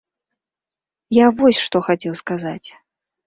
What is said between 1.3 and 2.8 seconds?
вось што хацеў сказаць.